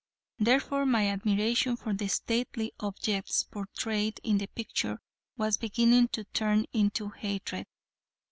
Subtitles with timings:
[0.39, 4.97] Therefore my admiration for the stately objects portrayed in the picture
[5.37, 7.67] was beginning to turn into hatred.